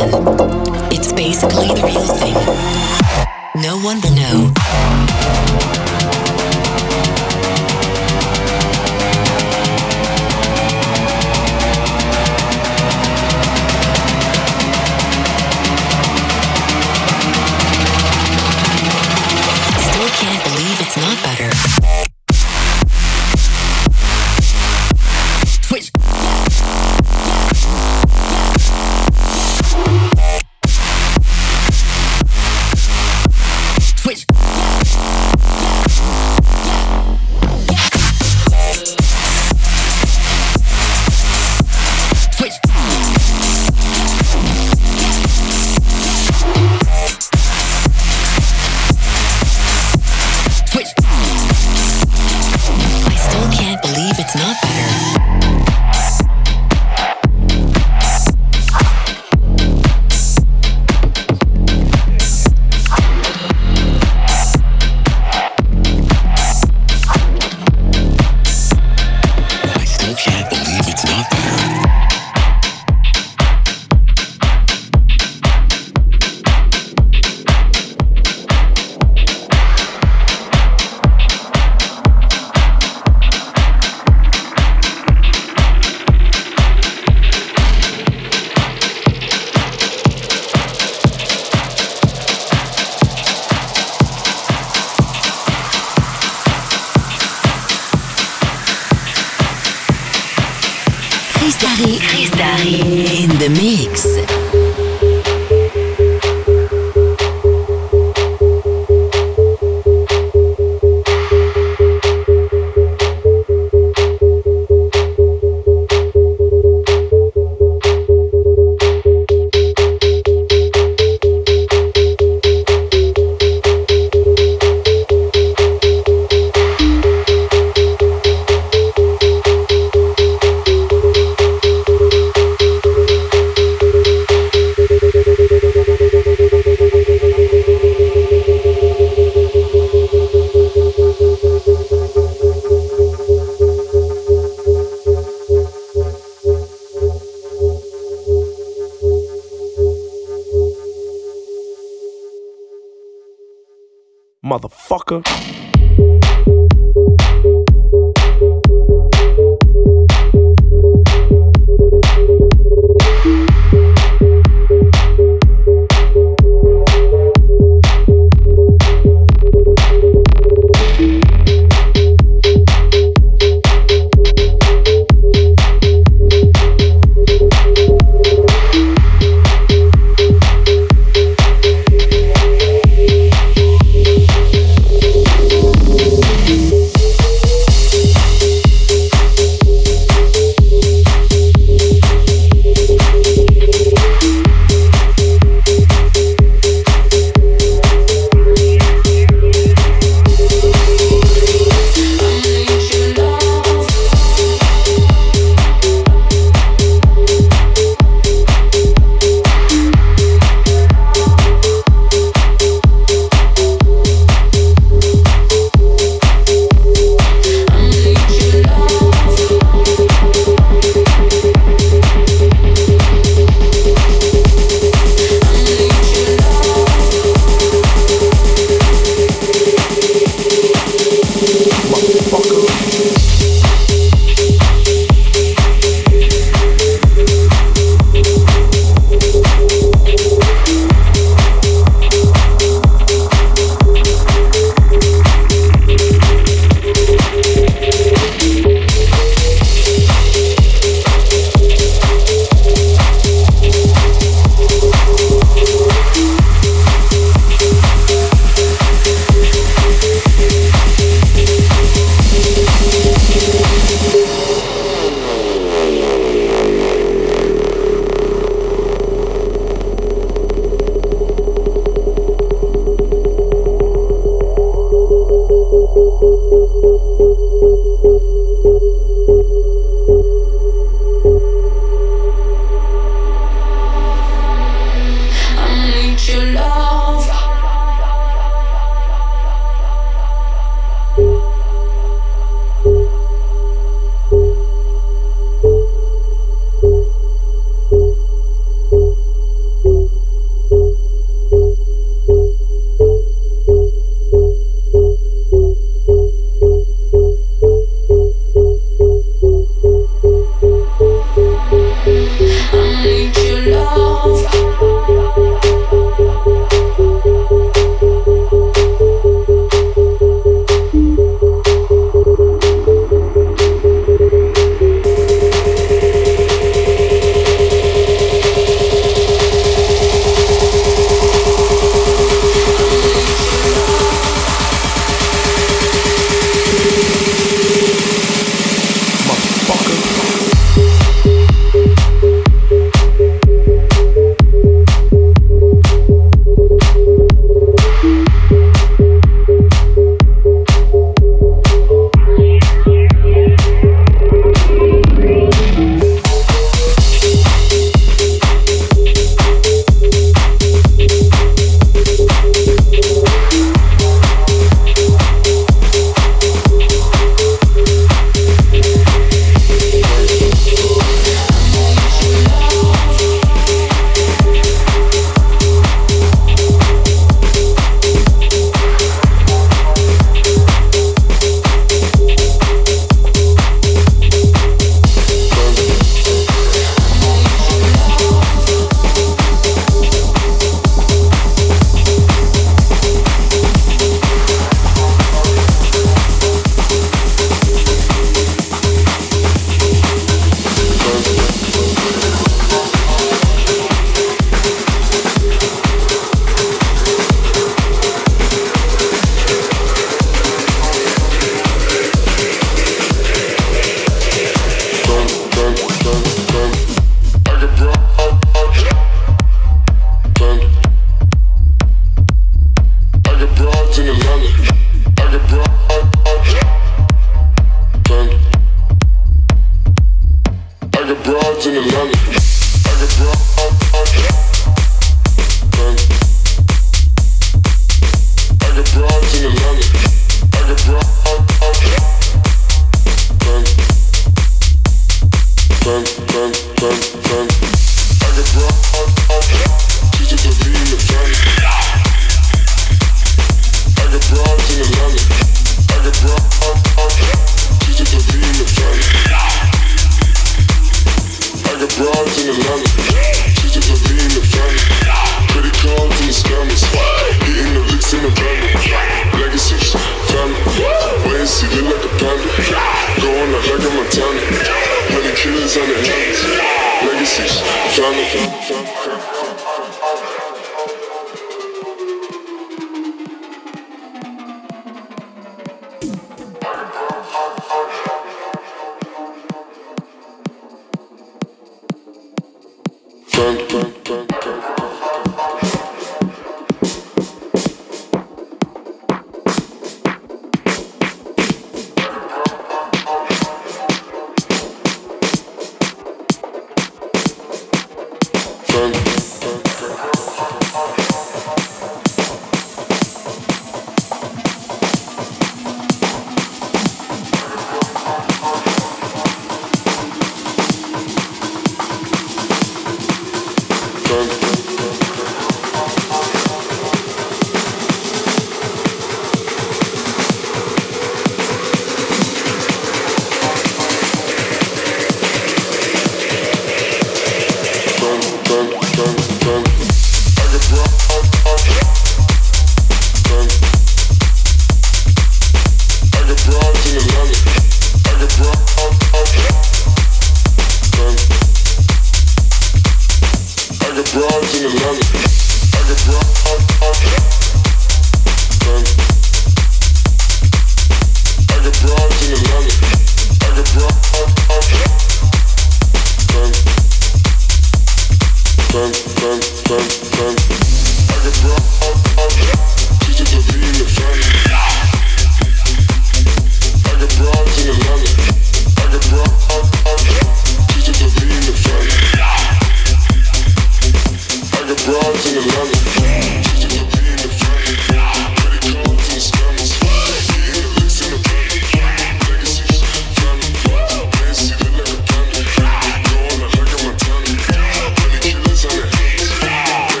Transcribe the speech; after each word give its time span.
together. 0.00 0.39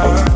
On. 0.00 0.29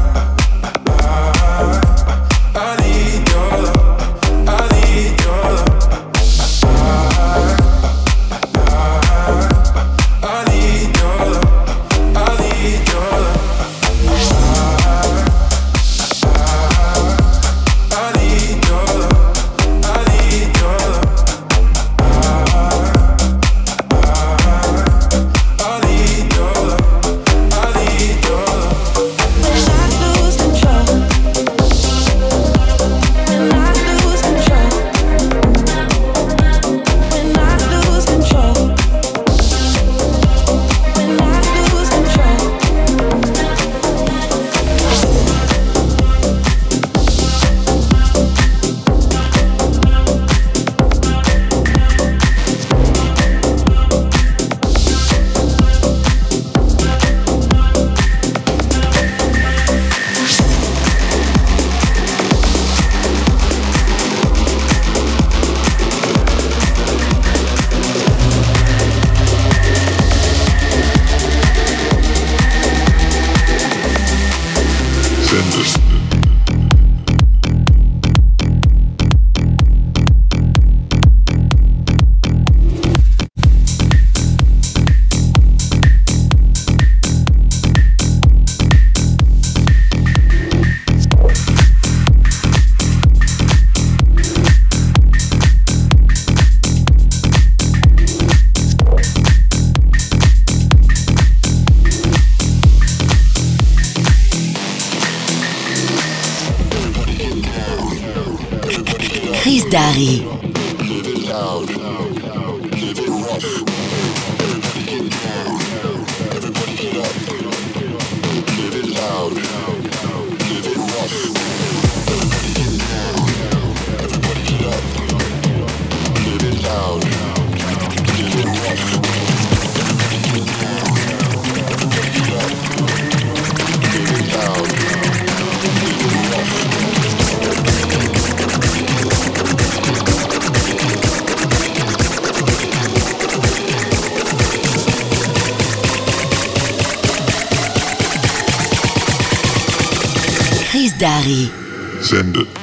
Dari. 151.04 151.52
Sendet. 152.00 152.53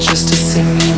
just 0.00 0.28
to 0.28 0.34
see 0.34 0.62
me. 0.62 0.89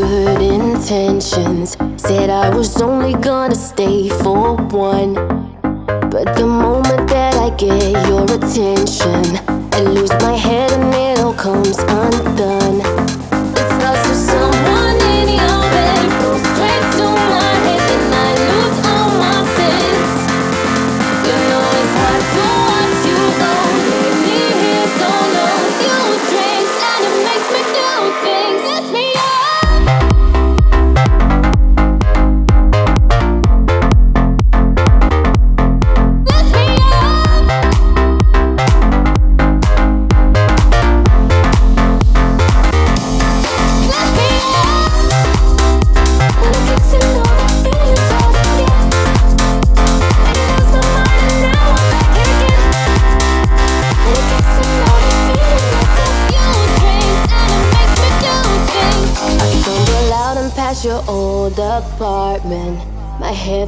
good 0.00 0.42
intentions. 0.42 1.76
Said 1.96 2.28
I 2.28 2.54
was 2.54 2.82
only 2.82 3.14
gonna 3.14 3.54
stay 3.54 4.10
for 4.22 4.56
one. 4.56 5.14
But 6.14 6.26
the 6.36 6.46
moment 6.46 7.08
that 7.08 7.34
I 7.46 7.48
get 7.56 7.92
your 8.08 8.24
attention, 8.24 9.24
I 9.72 9.80
lose 9.80 10.12
my 10.26 10.36
head 10.46 10.70
and 10.72 10.94
it 10.94 11.24
all 11.24 11.34
comes 11.34 11.78
undone. 11.78 12.45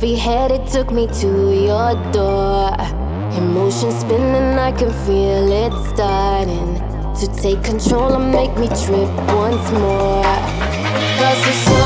Every 0.00 0.14
it 0.52 0.64
took 0.68 0.92
me 0.92 1.08
to 1.08 1.26
your 1.52 1.92
door. 2.12 2.70
Emotion 3.36 3.90
spinning, 3.90 4.56
I 4.56 4.70
can 4.70 4.92
feel 5.04 5.50
it 5.50 5.72
starting. 5.88 6.76
To 7.18 7.26
take 7.42 7.64
control 7.64 8.14
and 8.14 8.30
make 8.30 8.56
me 8.56 8.68
trip 8.68 9.10
once 9.34 9.72
more. 9.72 10.22
Cause 11.18 11.77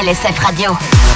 LSF 0.00 0.38
Radio. 0.40 1.09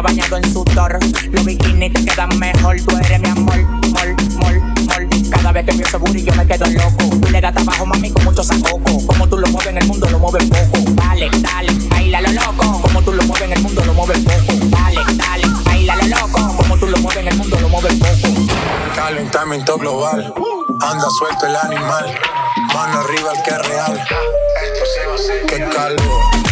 bañado 0.00 0.36
en 0.36 0.52
sudor. 0.52 0.98
Los 1.30 1.44
bikinis 1.44 1.92
te 1.92 2.04
quedan 2.04 2.38
mejor, 2.38 2.76
tú 2.86 2.96
eres 2.96 3.20
mi 3.20 3.28
amor, 3.28 3.56
mol, 3.58 4.16
mol, 4.36 4.60
mol. 4.60 5.08
Cada 5.30 5.52
vez 5.52 5.66
que 5.66 5.76
veo 5.76 5.86
ese 5.86 5.96
booty 5.96 6.22
yo 6.24 6.34
me 6.34 6.46
quedo 6.46 6.66
loco. 6.66 7.16
Tú 7.20 7.30
le 7.30 7.40
das 7.40 7.54
trabajo, 7.54 7.86
mami, 7.86 8.10
con 8.10 8.24
mucho 8.24 8.42
sacoco. 8.42 9.06
Como 9.06 9.28
tú 9.28 9.38
lo 9.38 9.46
mueves 9.48 9.68
en 9.68 9.78
el 9.78 9.86
mundo, 9.86 10.08
lo 10.10 10.18
mueves 10.18 10.44
poco. 10.44 10.90
Dale, 10.92 11.30
dale, 11.38 11.72
baila 11.88 12.20
lo 12.20 12.32
loco. 12.32 12.82
Como 12.82 13.02
tú 13.02 13.12
lo 13.12 13.22
mueves 13.24 13.42
en 13.44 13.52
el 13.52 13.62
mundo, 13.62 13.84
lo 13.84 13.94
mueves 13.94 14.18
poco. 14.18 14.66
Dale, 14.66 15.00
dale, 15.14 15.46
baila 15.64 15.96
lo 15.96 16.06
loco. 16.06 16.56
Como 16.56 16.76
tú 16.76 16.86
lo 16.86 16.96
mueves 16.98 17.22
en 17.22 17.28
el 17.28 17.36
mundo, 17.36 17.58
lo 17.60 17.68
mueves 17.68 17.94
poco. 17.94 18.34
Calentamiento 18.94 19.78
global, 19.78 20.34
anda 20.80 21.06
suelto 21.18 21.46
el 21.46 21.56
animal. 21.56 22.14
Mano 22.74 23.00
arriba 23.00 23.32
el 23.34 23.42
que 23.42 23.50
es 23.50 23.68
real. 23.68 24.06
Esto 24.64 24.84
se 24.86 25.64
va 25.66 25.70
calvo. 25.70 26.47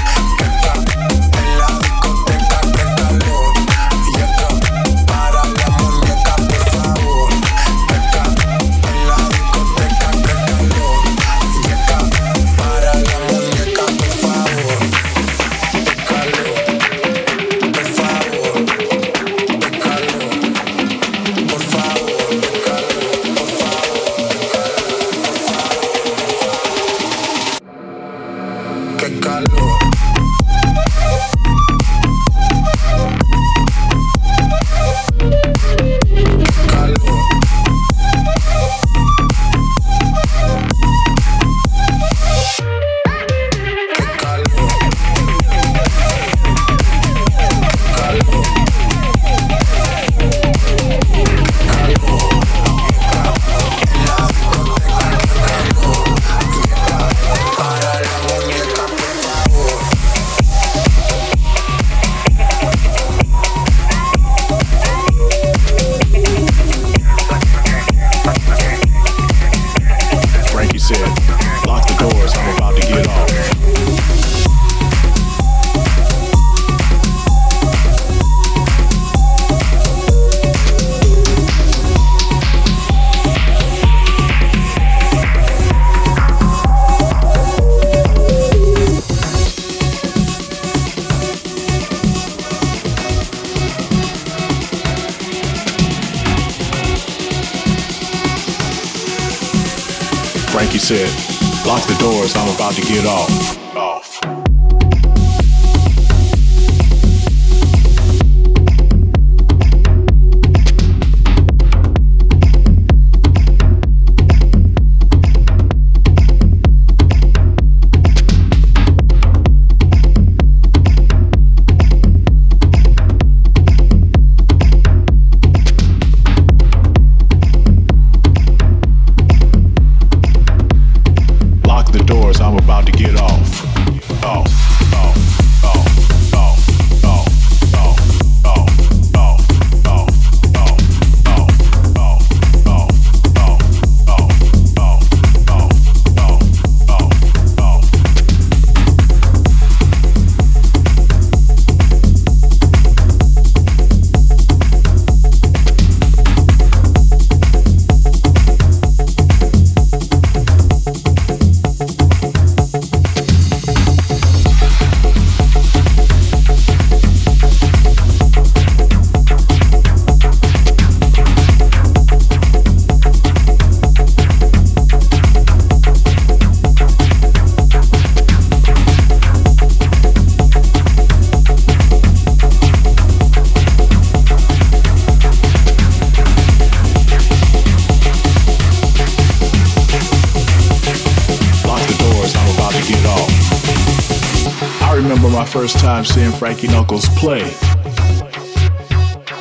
Frankie 196.38 196.68
Knuckles 196.68 197.08
play. 197.18 197.50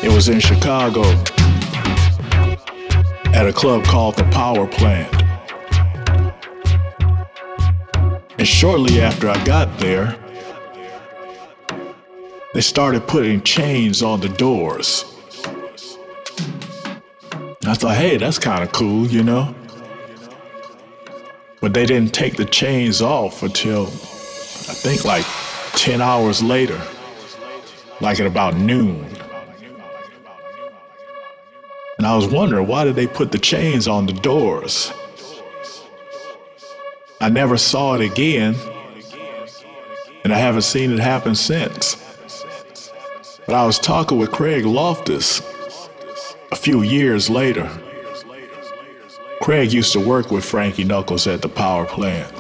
It 0.02 0.14
was 0.14 0.30
in 0.30 0.40
Chicago 0.40 1.02
at 3.34 3.46
a 3.46 3.52
club 3.52 3.84
called 3.84 4.16
the 4.16 4.24
Power 4.32 4.66
Plant. 4.66 5.14
And 8.40 8.48
shortly 8.48 9.02
after 9.02 9.28
I 9.30 9.44
got 9.44 9.78
there, 9.78 10.18
they 12.54 12.62
started 12.62 13.06
putting 13.08 13.42
chains 13.42 14.02
on 14.02 14.22
the 14.22 14.30
doors. 14.30 15.04
I 17.68 17.74
thought, 17.74 17.98
hey, 17.98 18.16
that's 18.16 18.40
kind 18.40 18.64
of 18.64 18.72
cool, 18.72 19.08
you 19.08 19.22
know? 19.22 19.54
But 21.60 21.74
they 21.74 21.86
didn't 21.86 22.14
take 22.14 22.38
the 22.38 22.46
chains 22.46 23.02
off 23.02 23.44
until 23.44 23.88
I 23.88 24.76
think 24.78 25.04
like 25.04 25.26
10 25.86 26.02
hours 26.02 26.42
later, 26.42 26.82
like 28.02 28.20
at 28.20 28.26
about 28.26 28.56
noon. 28.58 29.06
And 32.00 32.08
I 32.08 32.16
was 32.16 32.26
wondering 32.26 32.66
why 32.66 32.86
did 32.86 32.96
they 32.96 33.06
put 33.06 33.32
the 33.32 33.38
chains 33.38 33.88
on 33.88 34.08
the 34.08 34.14
doors? 34.14 34.92
I 37.22 37.30
never 37.30 37.56
saw 37.56 37.94
it 37.94 38.02
again, 38.02 38.56
and 40.24 40.34
I 40.34 40.40
haven't 40.40 40.64
seen 40.64 40.92
it 40.92 40.98
happen 40.98 41.36
since. 41.36 41.98
But 43.46 43.54
I 43.54 43.64
was 43.64 43.78
talking 43.78 44.18
with 44.18 44.32
Craig 44.32 44.66
Loftus 44.66 45.40
a 46.52 46.56
few 46.56 46.82
years 46.82 47.30
later. 47.30 47.70
Craig 49.40 49.72
used 49.72 49.94
to 49.94 50.00
work 50.00 50.32
with 50.32 50.44
Frankie 50.44 50.84
Knuckles 50.84 51.28
at 51.28 51.44
the 51.44 51.50
power 51.50 51.86
plant. 51.86 52.35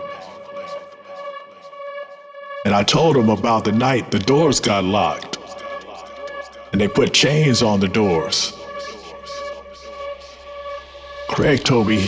I 2.75 2.83
told 2.83 3.15
him 3.15 3.29
about 3.29 3.63
the 3.63 3.71
night 3.71 4.11
the 4.11 4.19
doors 4.19 4.59
got 4.59 4.83
locked 4.83 5.37
and 6.73 6.81
they 6.81 6.89
put 6.89 7.13
chains 7.13 7.63
on 7.63 7.79
the 7.79 7.87
doors. 7.87 8.51
Craig 11.29 11.63
told 11.63 11.87
me 11.87 12.07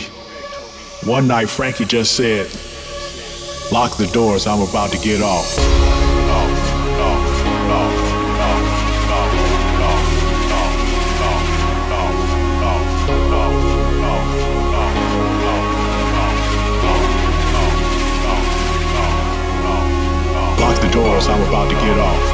one 1.04 1.26
night 1.26 1.48
Frankie 1.48 1.86
just 1.86 2.16
said, 2.16 2.48
Lock 3.72 3.96
the 3.96 4.08
doors, 4.12 4.46
I'm 4.46 4.60
about 4.60 4.90
to 4.90 4.98
get 4.98 5.22
off. 5.22 5.87
Doors, 20.98 21.28
I'm 21.28 21.40
about 21.48 21.70
to 21.70 21.76
get 21.76 21.98
off. 22.10 22.24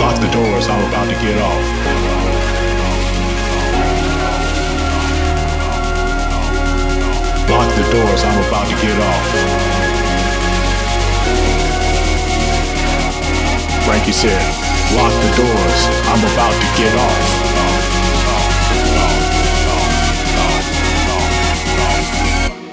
Lock 0.00 0.16
the 0.24 0.30
doors, 0.32 0.66
I'm 0.72 0.82
about 0.88 1.06
to 1.12 1.16
get 1.24 1.36
off. 1.48 1.64
Lock 7.52 7.68
the 7.76 7.86
doors, 7.92 8.20
I'm 8.28 8.38
about 8.48 8.66
to 8.70 8.76
get 8.84 8.98
off. 9.10 9.26
Frankie 13.84 14.16
said, 14.22 14.42
Lock 14.96 15.12
the 15.24 15.32
doors, 15.42 15.80
I'm 16.12 16.22
about 16.32 16.54
to 16.62 16.68
get 16.80 16.94
off. 16.94 17.37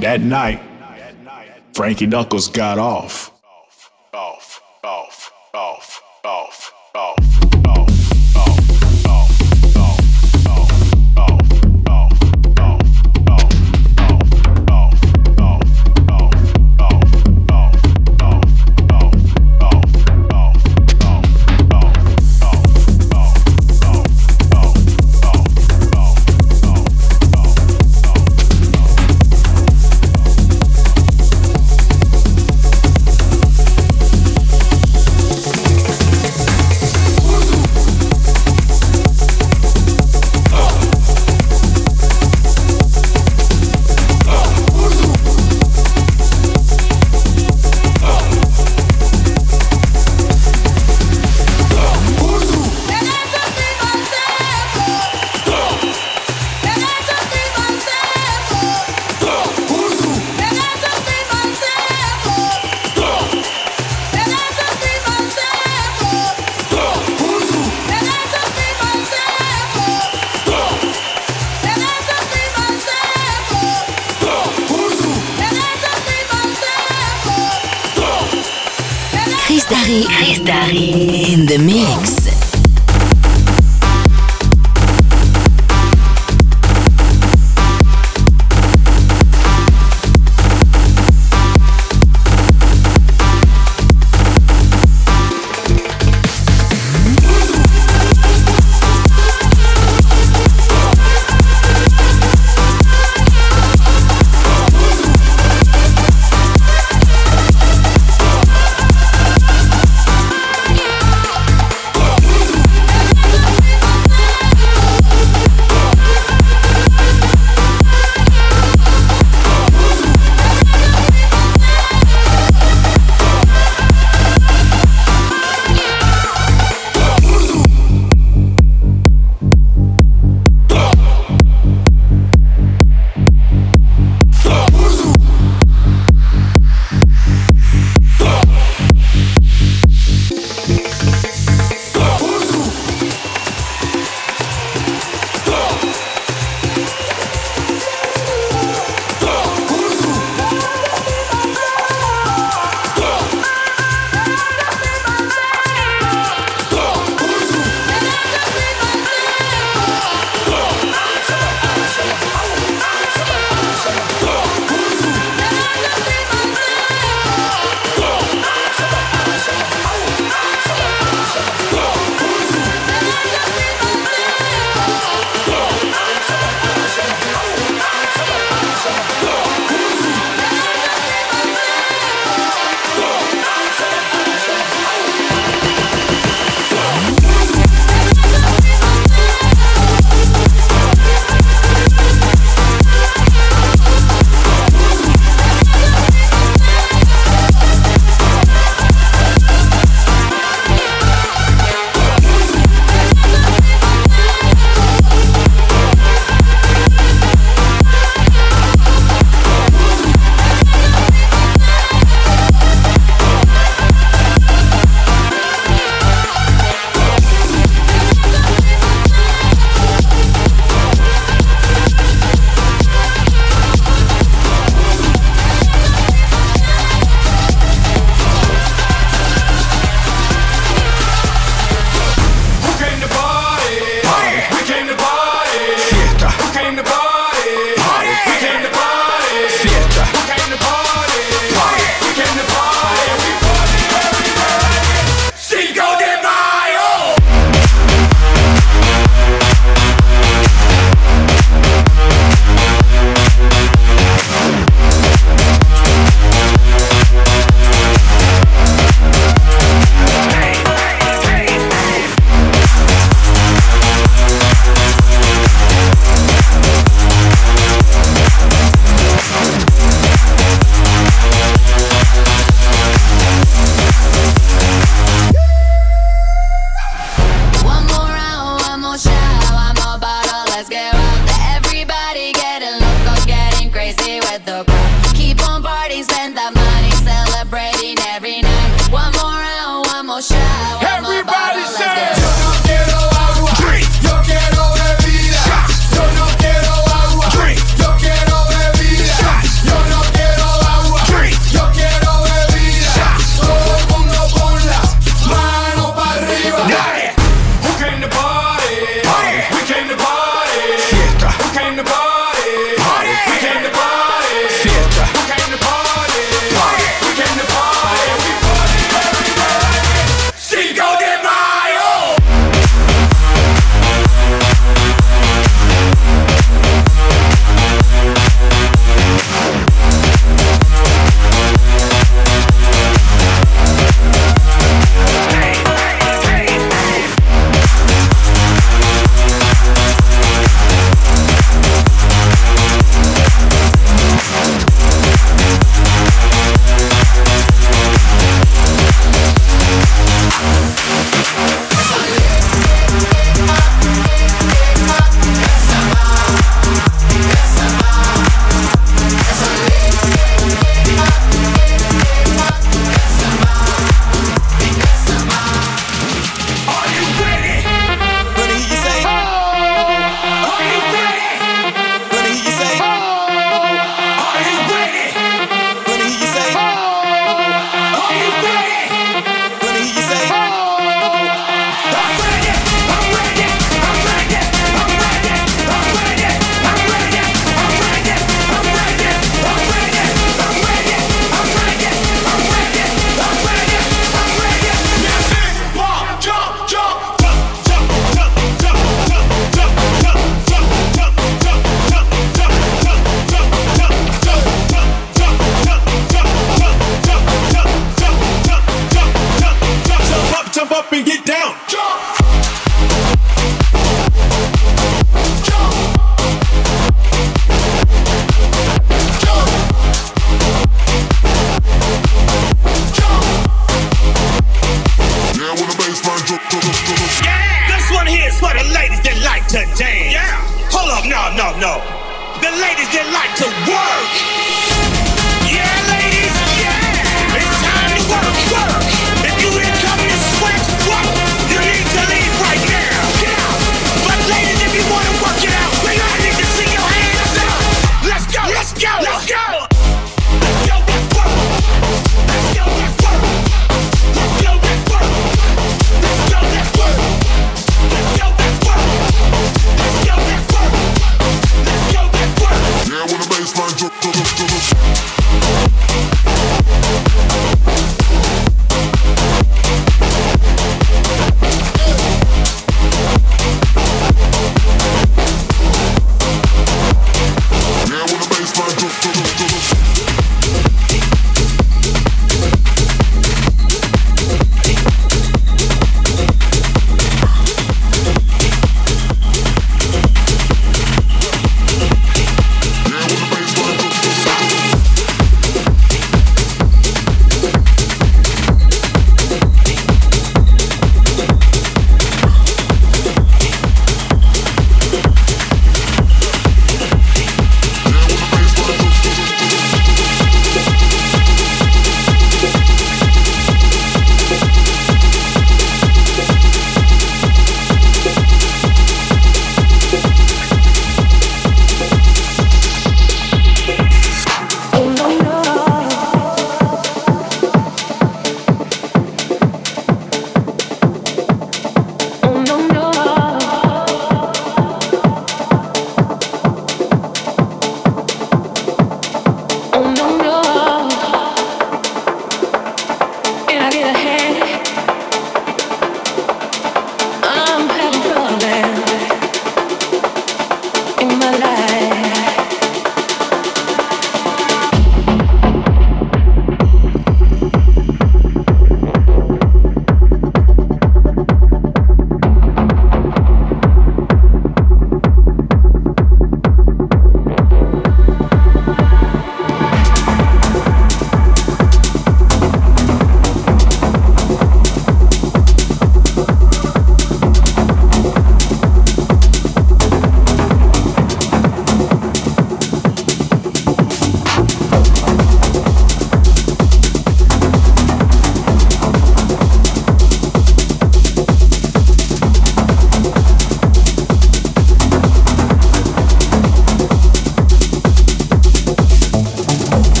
That 0.00 0.20
night, 0.20 0.60
Frankie 1.74 2.06
Knuckles 2.06 2.48
got 2.48 2.78
off. 2.78 3.27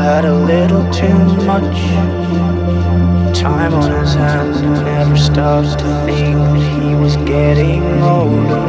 had 0.00 0.24
a 0.24 0.34
little 0.34 0.90
too 0.90 1.18
much 1.44 1.76
time 3.38 3.74
on 3.74 3.92
his 4.00 4.14
hands 4.14 4.56
and 4.60 4.72
never 4.82 5.14
stopped 5.14 5.78
to 5.78 5.84
think 6.06 6.36
that 6.36 6.82
he 6.82 6.94
was 6.94 7.16
getting 7.18 7.82
older. 8.00 8.64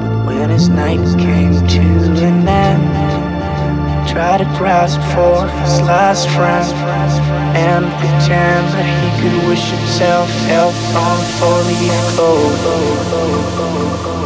But 0.00 0.24
when 0.26 0.48
his 0.48 0.70
night 0.70 1.04
came 1.18 1.52
to 1.52 1.80
an 2.24 2.48
end, 2.48 4.08
tried 4.08 4.38
to 4.38 4.46
grasp 4.56 4.98
for 5.12 5.46
his 5.60 5.82
last 5.82 6.26
friend 6.30 6.64
and 7.54 7.84
pretend 8.00 8.66
that 8.72 8.86
he 9.00 9.10
could 9.20 9.36
wish 9.46 9.68
himself 9.68 10.30
health 10.48 10.80
on 10.96 11.18
four-leaf 11.36 11.92
clover. 12.16 14.23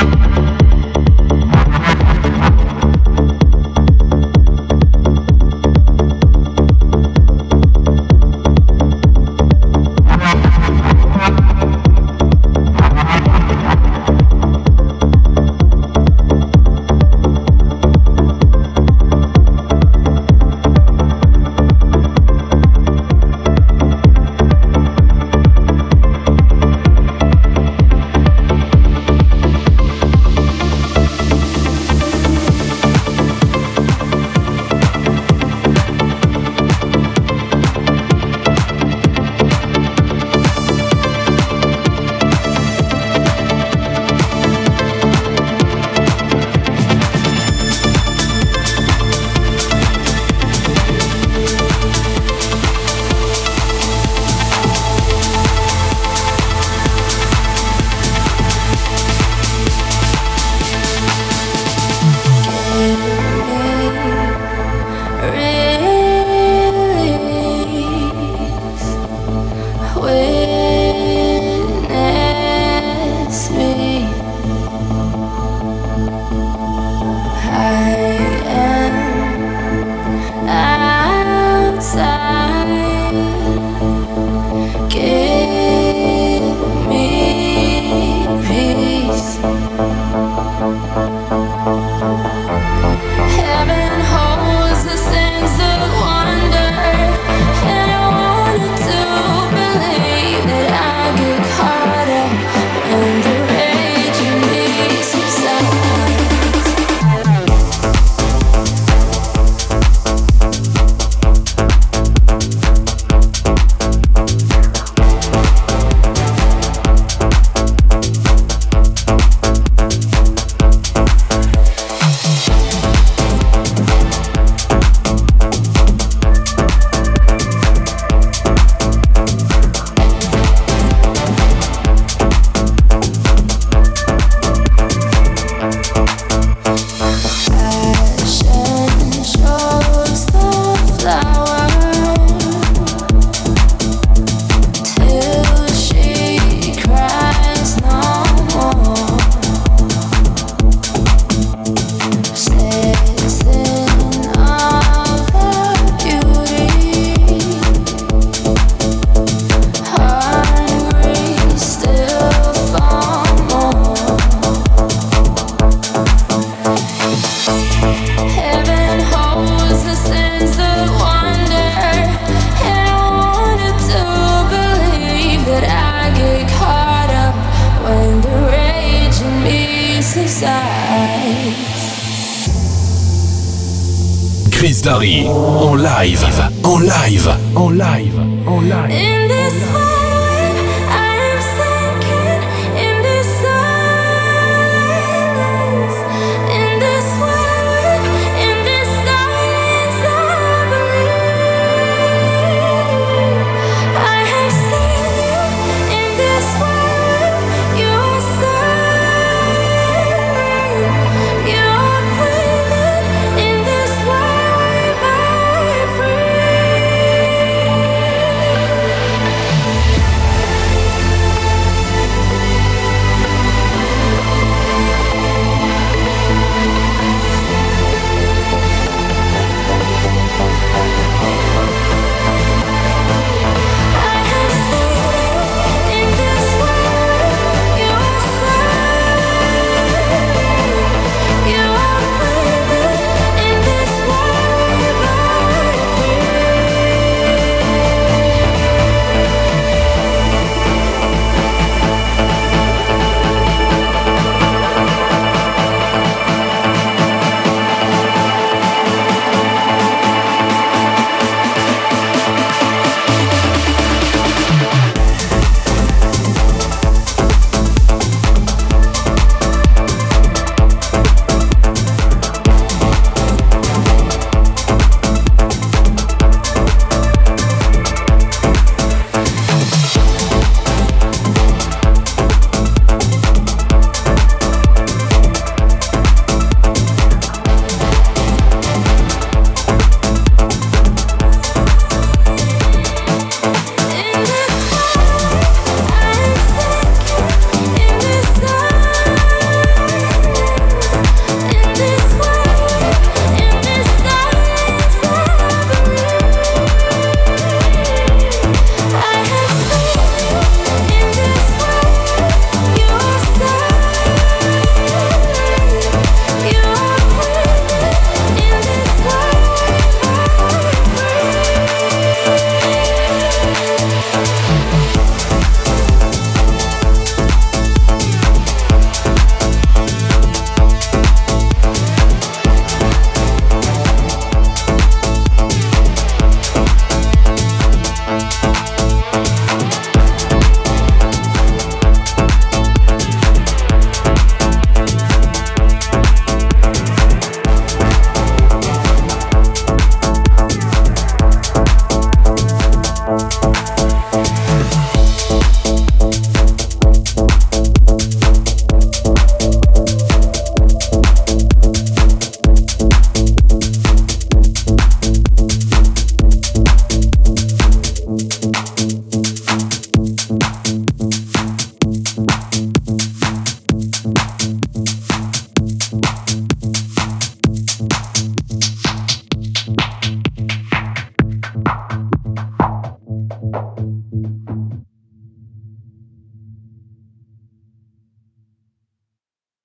In 0.00 0.29